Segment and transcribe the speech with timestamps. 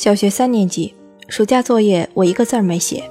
[0.00, 0.94] 小学三年级
[1.26, 3.10] 暑假作业，我一个字儿没写。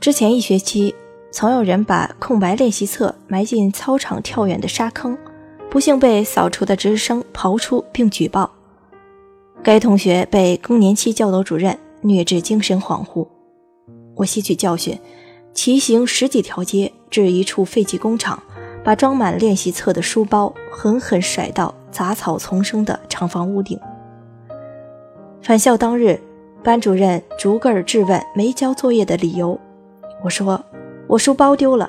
[0.00, 0.94] 之前一学期，
[1.30, 5.18] 曾有人把空白练习册埋进操场跳远的沙坑，
[5.68, 8.50] 不幸被扫除的值日生刨出并举报。
[9.62, 13.28] 该同学被更年期教导主任虐至精神恍惚。
[14.14, 14.98] 我吸取教训，
[15.52, 18.42] 骑行十几条街至一处废弃工厂，
[18.82, 23.78] 把装满练习册的书包狠狠甩到杂草丛生的厂房屋顶。
[25.46, 26.18] 返校当日，
[26.64, 29.56] 班主任逐个儿质问没交作业的理由。
[30.24, 30.60] 我说
[31.06, 31.88] ：“我书包丢了。”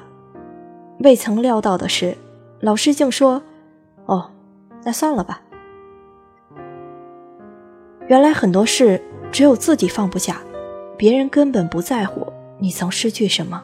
[1.02, 2.16] 未曾料到的是，
[2.60, 3.42] 老师竟说
[4.06, 4.30] ：“哦，
[4.84, 5.42] 那算了吧。”
[8.06, 10.40] 原来很多事只有自己放不下，
[10.96, 13.64] 别人根本不在乎你曾失去什么。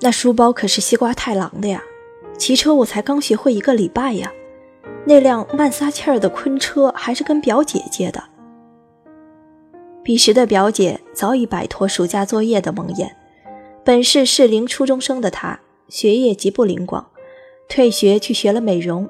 [0.00, 1.80] 那书包可是西瓜太郎的呀，
[2.36, 4.32] 骑车我才刚学会一个礼拜呀。
[5.08, 8.24] 那辆慢撒气儿的昆车还是跟表姐借的。
[10.02, 13.16] 彼时的表姐早已摆脱暑假作业的蒙眼，
[13.84, 17.06] 本是适龄初中生的她，学业极不灵光，
[17.68, 19.08] 退学去学了美容。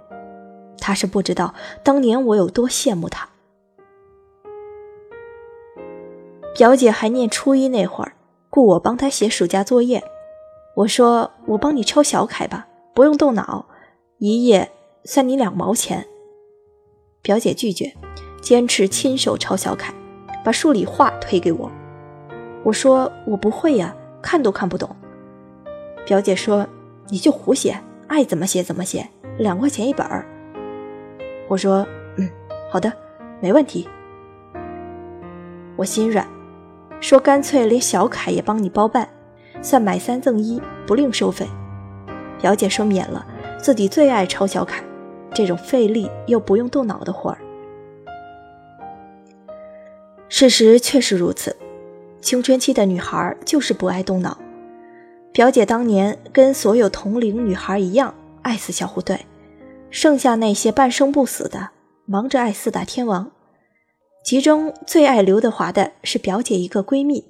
[0.79, 3.27] 她是不知道当年我有多羡慕她。
[6.55, 8.13] 表姐还念初一那会儿，
[8.51, 10.05] 雇我帮她写暑假作业，
[10.75, 13.65] 我说我帮你抄小楷吧，不用动脑，
[14.19, 14.71] 一页。
[15.07, 16.05] 算你两毛钱。
[17.23, 17.95] 表姐拒绝，
[18.41, 19.95] 坚持亲手抄小楷，
[20.45, 21.71] 把数理化推给我。
[22.65, 24.95] 我说我不会呀，看都看不懂。
[26.05, 26.67] 表姐说
[27.09, 30.27] 你就胡写，爱怎么写怎么写，两块钱一本儿。
[31.49, 32.29] 我说嗯，
[32.71, 32.93] 好的，
[33.41, 33.89] 没问题。
[35.77, 36.27] 我心软，
[37.01, 39.09] 说干脆连小楷也帮你包办，
[39.63, 41.47] 算买三赠一，不另收费。
[42.41, 43.27] 表姐说免了，
[43.59, 44.83] 自己最爱抄小楷。
[45.37, 47.39] 这种费力又不用动脑的活儿，
[50.31, 51.55] 事实确实如此。
[52.23, 54.39] 青春期的女孩就是不爱动脑。
[55.35, 59.27] 表姐当年跟所有同龄女孩一样爱死小虎队，
[59.91, 61.69] 剩下那些半生不死的，
[62.07, 63.31] 忙着爱四大天王。
[64.25, 67.23] 其中最爱刘德华的是表姐一个闺蜜，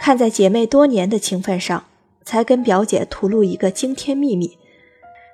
[0.00, 1.84] 看在姐妹多年的情分上，
[2.24, 4.57] 才跟表姐吐露一个惊天秘密。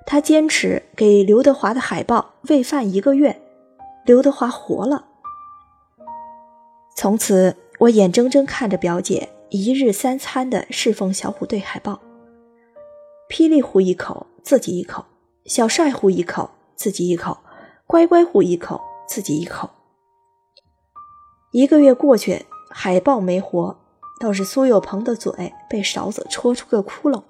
[0.07, 3.41] 他坚持给刘德华的海报喂饭一个月，
[4.05, 5.05] 刘德华活了。
[6.95, 11.99] 从此，我眼睁睁看着表姐一日三餐的侍奉小虎队海报。
[13.27, 15.05] 霹雳虎一口，自己一口；
[15.45, 17.39] 小帅虎一口，自己一口；
[17.87, 19.71] 乖乖虎一口，自己一口。
[21.51, 23.75] 一个月过去，海报没活，
[24.19, 27.23] 倒是苏有朋的嘴被勺子戳出个窟窿。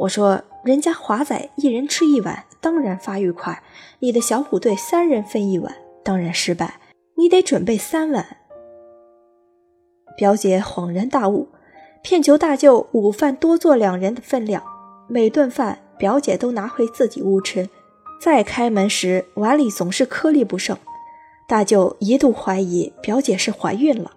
[0.00, 0.42] 我说。
[0.64, 3.54] 人家华仔一人吃一碗，当然发育快；
[3.98, 5.74] 你的小虎队三人分一碗，
[6.04, 6.74] 当然失败。
[7.16, 8.24] 你得准备三碗。
[10.16, 11.48] 表姐恍然大悟，
[12.02, 14.62] 骗求大舅午饭多做两人的分量。
[15.08, 17.68] 每顿饭，表姐都拿回自己屋吃。
[18.20, 20.78] 再开门时，碗里总是颗粒不剩。
[21.48, 24.12] 大舅一度怀疑表姐是怀孕了。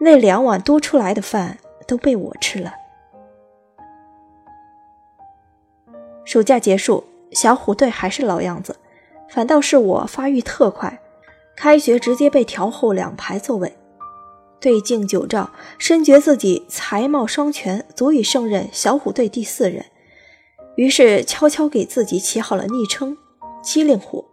[0.00, 1.58] 那两碗多出来的饭
[1.88, 2.72] 都被我吃了。
[6.28, 8.76] 暑假结束，小虎队还是老样子，
[9.30, 11.00] 反倒是我发育特快，
[11.56, 13.74] 开学直接被调后两排座位。
[14.60, 19.86] 对镜九照，深觉自己才貌双全，足以胜任小虎队第四人，
[20.76, 23.16] 于是悄悄给自己起好了昵称
[23.64, 24.26] “机灵虎”。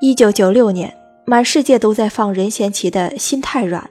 [0.00, 0.96] 一九九六年，
[1.26, 3.82] 满世界都在放任贤齐的《心太软》，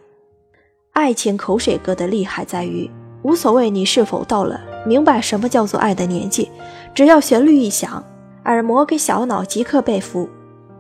[0.93, 2.89] 爱情口水歌的厉害在于。
[3.23, 6.51] 无所谓你是否到了明白什么叫做爱的年纪，
[6.93, 8.03] 只要旋律一响，
[8.45, 10.29] 耳膜跟小脑即刻被俘，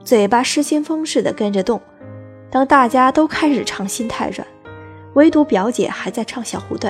[0.03, 1.81] 嘴巴失心疯似的跟着动。
[2.51, 4.45] 当大家都开始唱《心太软》，
[5.13, 6.89] 唯独表姐还在唱《小虎队》。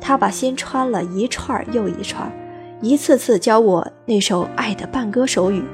[0.00, 2.30] 她把心穿了一串又一串，
[2.80, 5.64] 一次次教我那首爱的半歌手语，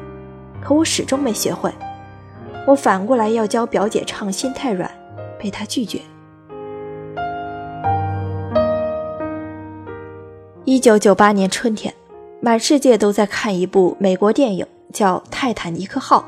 [0.63, 1.71] 可我始终没学会。
[2.67, 4.91] 我反过来要教表姐唱《心太软》，
[5.43, 6.01] 被她拒绝。
[10.71, 11.93] 一九九八年春天，
[12.41, 16.21] 满世界都在看一部美国电影，叫《泰坦尼克号》。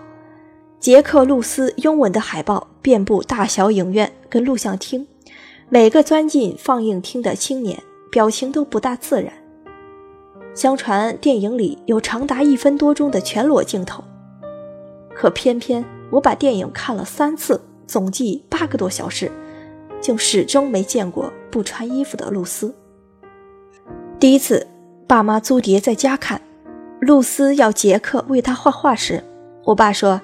[0.81, 5.07] 杰克·露丝拥吻的海报遍布大小影院跟录像厅，
[5.69, 7.81] 每个钻进放映厅的青年
[8.11, 9.33] 表情都不大自然。
[10.57, 14.03] 相传电影里有长达一分多钟的全裸镜头，
[15.15, 19.31] 可偏偏我把电影看了三次，总计八个多小时，
[20.01, 22.75] 竟始终没见过不穿衣服的露丝。
[24.23, 24.69] 第一次，
[25.09, 26.41] 爸妈租碟在家看，
[27.01, 29.25] 露丝要杰克为她画画时，
[29.65, 30.21] 我爸说：“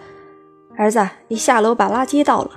[0.78, 2.50] 儿子，你下楼把垃圾倒了。”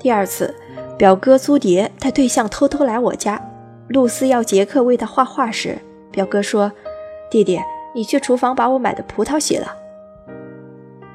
[0.00, 0.52] 第二次，
[0.98, 3.40] 表哥租碟带对象偷偷来我家，
[3.86, 5.78] 露丝要杰克为他画画时，
[6.10, 6.72] 表哥说
[7.30, 7.60] ：“弟弟，
[7.94, 9.76] 你去厨房把我买的葡萄洗了。”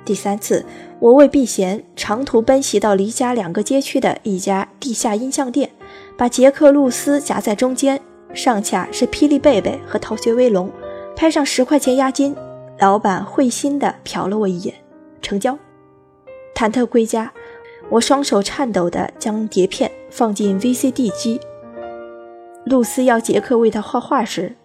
[0.06, 0.66] 第三次，
[1.00, 5.72] 我为避嫌，长途奔袭到离家两个街区的一家地下音像店，
[6.18, 8.00] 把杰克、露丝夹在中间，
[8.33, 10.72] 上下是霹雳贝贝和逃学威龙，
[11.16, 12.36] 拍上十块钱押金。
[12.80, 14.74] 老板会心的瞟了我一眼，
[15.22, 15.57] 成交。
[16.56, 17.31] 忐忑归家，
[17.89, 21.39] 我双手颤抖地将碟片放进 VCD 机。
[22.66, 24.56] 露丝要杰克为她画画时，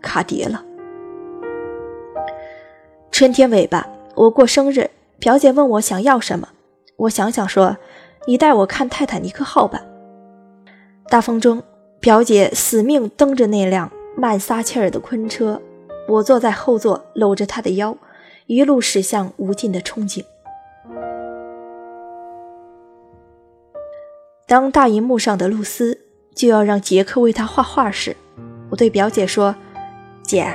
[0.00, 0.64] 卡碟了。
[3.10, 3.88] 春天尾巴。
[4.14, 4.90] 我过生日，
[5.20, 6.48] 表姐问我想要什么，
[6.96, 7.76] 我想想说
[8.26, 9.80] ：“你带我看泰坦尼克号吧。”
[11.08, 11.62] 大风中，
[12.00, 15.60] 表姐死命蹬着那辆慢撒气儿的昆车，
[16.08, 17.96] 我坐在后座，搂着她的腰，
[18.46, 20.24] 一路驶向无尽的憧憬。
[24.46, 26.00] 当大银幕上的露丝
[26.34, 28.16] 就要让杰克为她画画时，
[28.70, 29.56] 我对表姐说
[30.22, 30.46] ：“姐，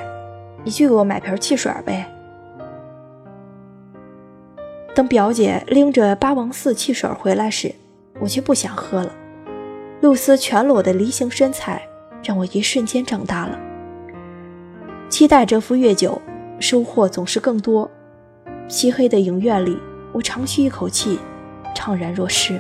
[0.64, 2.10] 你去给我买瓶汽水呗。”
[4.96, 7.76] 等表姐拎着八王寺汽水回来时，
[8.22, 9.14] 我却不想喝了。
[10.04, 11.82] 露丝全裸的梨形身材
[12.22, 13.58] 让我一瞬间长大了。
[15.08, 16.22] 期待蛰伏越久，
[16.60, 17.90] 收获总是更多。
[18.68, 19.78] 漆黑的影院里，
[20.12, 21.18] 我长吁一口气，
[21.74, 22.60] 怅然若失。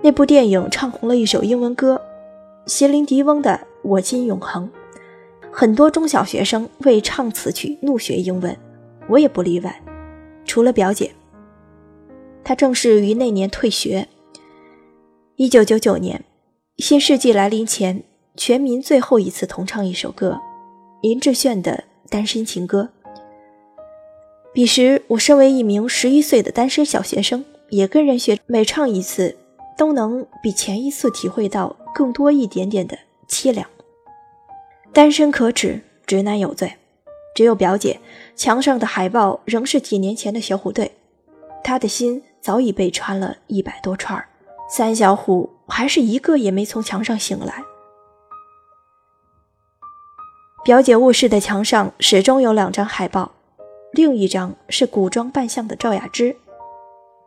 [0.00, 2.00] 那部电影唱红了一首英文歌，
[2.64, 3.50] 席琳迪翁的
[3.82, 4.66] 《我今永恒》。
[5.52, 8.56] 很多中小学生为唱此曲怒学英文，
[9.06, 9.82] 我也不例外。
[10.46, 11.12] 除了表姐，
[12.44, 14.08] 他正是于那年退学。
[15.36, 16.24] 一九九九年，
[16.78, 18.02] 新世纪来临前，
[18.36, 20.40] 全民最后一次同唱一首歌——
[21.02, 22.90] 林志炫的《单身情歌》。
[24.52, 29.36] 彼时，我身为一名十一岁的单身小学生，也跟人学，每唱一次，
[29.78, 32.98] 都能比前一次体会到更多一点点的
[33.28, 33.66] 凄凉。
[34.92, 36.72] 单身可耻，直男有罪。
[37.32, 38.00] 只有表姐
[38.34, 40.90] 墙上的海报仍是几年前的小虎队，
[41.62, 44.24] 她的心早已被穿了一百多串
[44.68, 47.62] 三小虎还是一个也没从墙上醒来。
[50.64, 53.32] 表姐卧室的墙上始终有两张海报，
[53.92, 56.36] 另一张是古装扮相的赵雅芝。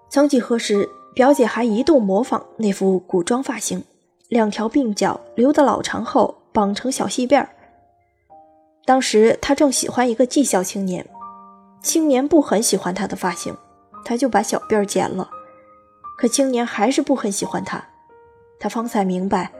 [0.10, 3.83] 曾几何时，表姐还一度模仿那副古装发型，
[4.30, 6.36] 两条鬓角留得老长后。
[6.54, 7.50] 绑成小细辫儿。
[8.86, 11.04] 当时他正喜欢一个技校青年，
[11.81, 13.57] 青年不很喜欢他的发型，
[14.03, 15.29] 他就把小辫儿剪了。
[16.17, 17.83] 可青年还是不很喜欢他，
[18.59, 19.51] 他方才明白，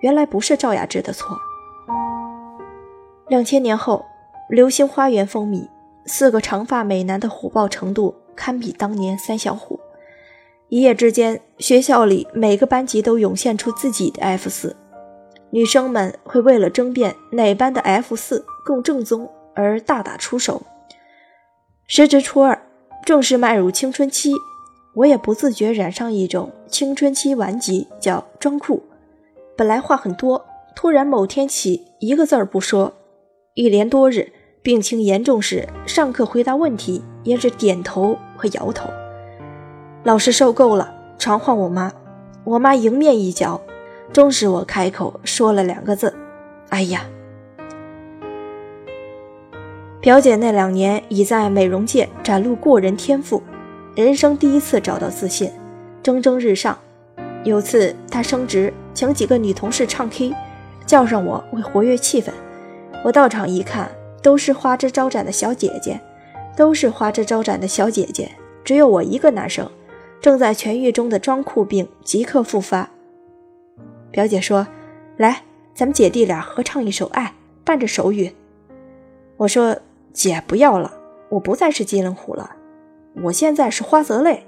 [0.00, 1.38] 原来不是赵雅芝的错。
[3.28, 4.04] 两千年后，
[4.54, 5.68] 《流星花园》风靡，
[6.06, 9.78] 四个长发美男的火爆程度堪比当年三小虎。
[10.68, 14.76] 一夜之间，学校里每个班级都涌现出自己的 F 四。
[15.50, 20.62] 女生们会为了争辩哪班的 F 四更正宗而大打出手。
[21.86, 22.65] 时值初二，
[23.06, 24.32] 正式迈入青春期，
[24.92, 28.82] 我也不自觉染上一种青春期顽疾，叫装酷。
[29.56, 30.44] 本来话很多，
[30.74, 32.92] 突然某天起一个字儿不说，
[33.54, 38.90] 一连多日，病情严重时，上课回答问题也是点头和摇头。
[40.02, 41.92] 老师受够了，传唤我妈，
[42.42, 43.62] 我妈迎面一脚。
[44.12, 46.12] 终使我开口说了两个字
[46.70, 47.06] ：“哎呀！”
[50.06, 53.42] 表姐那两年已在美容界展露过人天赋，
[53.96, 55.50] 人生第一次找到自信，
[56.00, 56.78] 蒸蒸日上。
[57.42, 60.32] 有次她升职，请几个女同事唱 K，
[60.86, 62.28] 叫上我为活跃气氛。
[63.02, 63.90] 我到场一看，
[64.22, 66.00] 都是花枝招展的小姐姐，
[66.56, 68.30] 都是花枝招展的小姐姐，
[68.62, 69.68] 只有我一个男生，
[70.20, 72.88] 正在痊愈中的装酷病即刻复发。
[74.12, 74.68] 表姐说
[75.18, 75.42] ：“来，
[75.74, 77.24] 咱们姐弟俩合唱一首《爱》，
[77.64, 78.30] 伴着手语。”
[79.38, 79.76] 我说
[80.16, 80.90] ：“姐不要了，
[81.28, 82.56] 我不再是机灵虎了，
[83.24, 84.46] 我现在是花泽类。”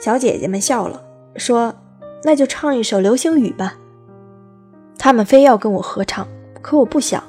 [0.00, 1.04] 小姐姐们笑了，
[1.36, 1.74] 说
[2.24, 3.78] ：“那就唱一首《流星雨》吧。”
[4.98, 6.26] 他们非要跟我合唱，
[6.62, 7.22] 可我不想，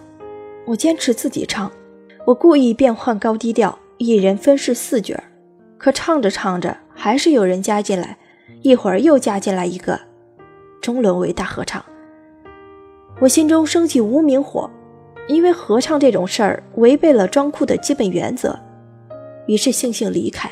[0.65, 1.69] 我坚持自己唱。
[2.25, 5.21] 我故意变换高低调，一人分饰四角，
[5.77, 8.17] 可唱着唱着，还是有人加进来，
[8.61, 9.99] 一会儿又加进来一个。
[10.81, 11.83] 终沦为大合唱，
[13.19, 14.69] 我心中升起无名火，
[15.27, 18.57] 因为合唱这种事儿违背了装酷的基本原则，
[19.47, 20.51] 于是悻悻离开，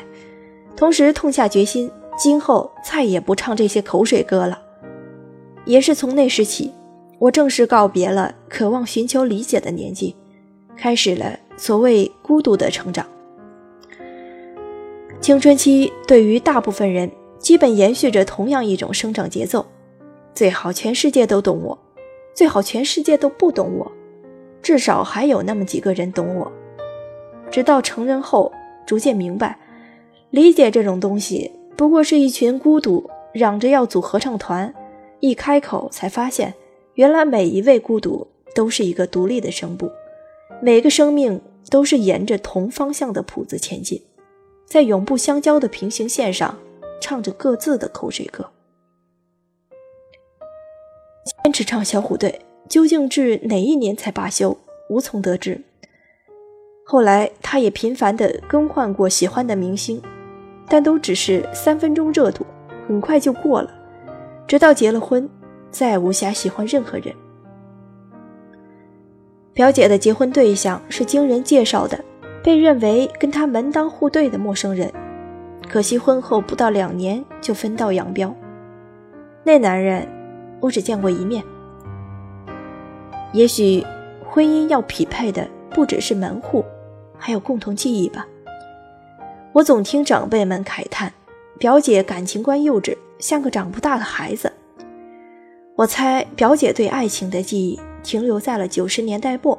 [0.76, 4.60] 同时痛下决心，今后再也不唱这些口水歌了。
[5.64, 6.72] 也是从那时起，
[7.18, 10.14] 我正式告别了渴望寻求理解的年纪，
[10.76, 13.06] 开始了所谓孤独的成长。
[15.20, 19.64] 青春期对于大部分人，基本延续着同样一种生长节奏：
[20.34, 21.78] 最好全世界都懂我，
[22.34, 23.90] 最好全世界都不懂我，
[24.64, 26.50] 至少还有那么几个人懂我。
[27.50, 28.50] 直到成人后，
[28.84, 29.58] 逐渐明白，
[30.30, 34.74] 理解这种东西，不过是一群孤独嚷着要组合唱团，
[35.20, 36.54] 一开口才发现，
[36.94, 39.90] 原来每一位孤独都是一个独立的声部，
[40.60, 41.40] 每个生命
[41.70, 44.02] 都是沿着同方向的谱子前进，
[44.66, 46.58] 在永不相交的平行线上，
[47.00, 48.50] 唱着各自的口水歌。
[51.42, 54.56] 坚持唱小虎队，究竟至哪一年才罢休，
[54.88, 55.60] 无从得知。
[56.86, 60.02] 后来，他也频繁地更换过喜欢的明星，
[60.68, 62.44] 但都只是三分钟热度，
[62.86, 63.70] 很快就过了。
[64.46, 65.28] 直到结了婚，
[65.70, 67.14] 再无暇喜欢任何人。
[69.54, 71.98] 表姐的结婚对象是经人介绍的，
[72.42, 74.92] 被认为跟他门当户对的陌生人，
[75.68, 78.34] 可惜婚后不到两年就分道扬镳。
[79.44, 80.06] 那男人，
[80.60, 81.42] 我只见过一面。
[83.34, 83.84] 也许，
[84.24, 86.64] 婚姻要匹配的不只是门户。
[87.18, 88.26] 还有共同记忆吧。
[89.52, 91.12] 我总听长辈们慨叹，
[91.58, 94.52] 表姐感情观幼稚，像个长不大的孩子。
[95.76, 99.58] 我猜表姐对爱情的记忆停留在了九十年代末，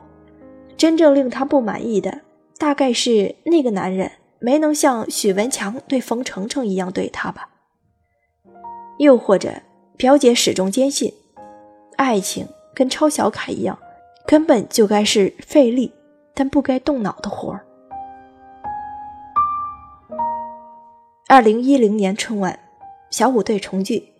[0.78, 2.22] 真正令她不满意的，
[2.58, 7.50] 大概是那个男人没能像许文强对冯程程一样对她吧。
[9.00, 9.52] 又或者，
[9.98, 11.14] 表姐始终坚信，
[11.98, 13.80] 爱情跟抄小楷一样，
[14.28, 15.92] 根本就该是费力。
[16.38, 17.66] 但不该动脑的活儿。
[21.30, 22.60] 二零一零年春晚，
[23.10, 24.12] 小虎队重聚，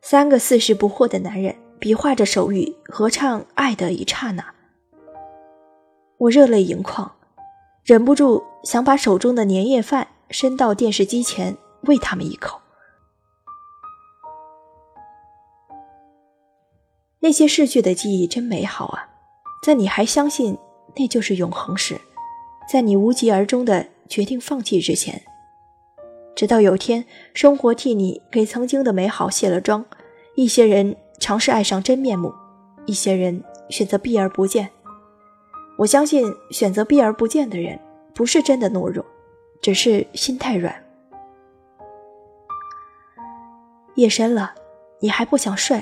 [0.00, 4.42] 三个四十不惑的男人比划着手语合唱《爱的一刹那》，
[6.16, 7.12] 我热泪盈眶，
[7.84, 12.58] 忍不住想把手中的年夜饭伸到电视机前喂他们一口。
[17.20, 19.08] 那些逝去的记忆真美好啊，
[19.62, 20.56] 在你还相信。
[20.96, 22.00] 那就是永恒时，
[22.68, 25.22] 在你无疾而终的决定放弃之前，
[26.34, 29.84] 直到有天生活替你给曾经的美好卸了妆，
[30.34, 32.34] 一些人尝试爱上真面目，
[32.84, 34.68] 一些人选择避而不见。
[35.76, 37.78] 我相信选择避而不见的人，
[38.12, 39.04] 不是真的懦弱，
[39.62, 40.74] 只是心太软。
[43.94, 44.52] 夜深了，
[44.98, 45.80] 你还不想睡？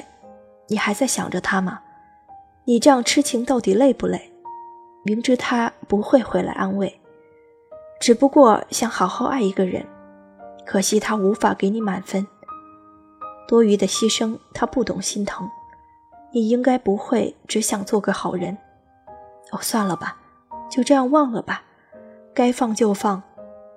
[0.69, 1.81] 你还在想着他吗？
[2.65, 4.33] 你这样痴情到底累不累？
[5.05, 7.01] 明知他不会回来安慰，
[8.01, 9.87] 只不过想好好爱一个人，
[10.67, 12.27] 可惜他无法给你满分。
[13.47, 15.49] 多余的牺牲，他不懂心疼。
[16.33, 18.59] 你应该不会只想做个好人。
[19.53, 20.19] 哦，算了吧，
[20.69, 21.63] 就这样忘了吧。
[22.35, 23.23] 该放就放，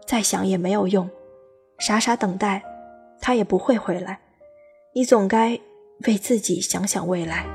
[0.07, 1.07] 再想也没有用。
[1.77, 2.63] 傻傻等待，
[3.21, 4.19] 他也不会回来。
[4.93, 5.59] 你总该
[6.07, 7.45] 为自己想想未来。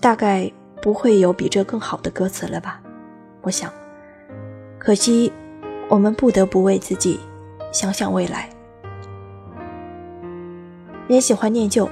[0.00, 0.50] 大概
[0.82, 2.80] 不会有比这更好的歌词了吧？
[3.42, 3.70] 我想，
[4.78, 5.32] 可惜
[5.88, 7.20] 我们不得不为自己
[7.70, 8.48] 想想未来。
[11.06, 11.88] 人喜欢念旧，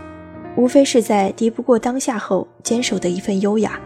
[0.57, 3.79] 无非是在敌不过当下后坚守的一份优雅。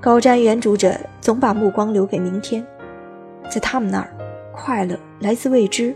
[0.00, 2.64] 高瞻远瞩者总把目光留给明天，
[3.50, 4.10] 在他们那儿，
[4.62, 5.94] 快乐来自未知；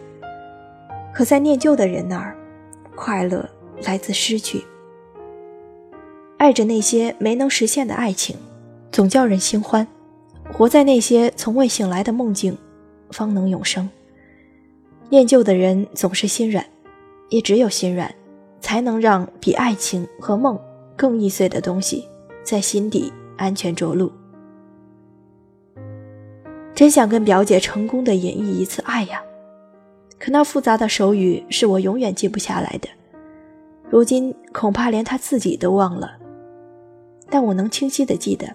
[1.12, 2.34] 可在念旧的人那儿，
[2.96, 3.46] 快乐
[3.82, 4.64] 来自失去。
[6.38, 8.34] 爱着那些没能实现的爱情，
[8.90, 9.86] 总叫人心欢；
[10.50, 12.56] 活在那些从未醒来的梦境，
[13.10, 13.86] 方能永生。
[15.10, 16.64] 念旧的人总是心软，
[17.28, 18.12] 也只有心软，
[18.62, 20.58] 才能让比爱情和梦
[20.96, 22.08] 更易碎的东西
[22.42, 24.10] 在心底安全着陆。
[26.74, 29.22] 真想跟表姐成功的演绎一次爱呀，
[30.18, 32.88] 可那复杂的手语是我永远记不下来的，
[33.88, 36.18] 如今恐怕连她自己都忘了。
[37.30, 38.46] 但我能清晰的记得，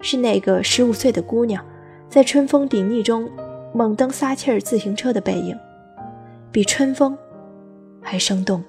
[0.00, 1.64] 是那个十五岁的姑娘，
[2.08, 3.28] 在春风砥砺中
[3.72, 5.58] 猛蹬撒气儿自行车的背影，
[6.52, 7.16] 比春风
[8.02, 8.62] 还生动。